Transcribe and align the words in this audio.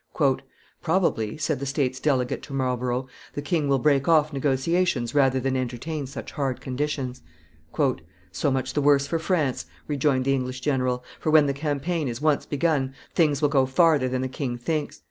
"Probably," 0.81 1.37
said 1.37 1.59
the 1.59 1.67
States' 1.67 1.99
delegate 1.99 2.41
to 2.41 2.53
Marlborough, 2.53 3.07
"the 3.35 3.41
king 3.43 3.67
will 3.69 3.77
break 3.77 4.07
off 4.07 4.33
negotiations 4.33 5.13
rather 5.13 5.39
than 5.39 5.55
entertain 5.55 6.07
such 6.07 6.31
hard 6.31 6.59
conditions." 6.59 7.21
"So 8.31 8.49
much 8.49 8.73
the 8.73 8.81
worse 8.81 9.05
for 9.05 9.19
France," 9.19 9.67
rejoined 9.87 10.25
the 10.25 10.33
English 10.33 10.61
general; 10.61 11.03
"for 11.19 11.29
when 11.29 11.45
the 11.45 11.53
campaign 11.53 12.07
is 12.07 12.19
once 12.19 12.47
begun, 12.47 12.95
things 13.13 13.43
will 13.43 13.49
go 13.49 13.67
farther 13.67 14.09
than 14.09 14.23
the 14.23 14.27
king 14.27 14.57
thinks. 14.57 14.99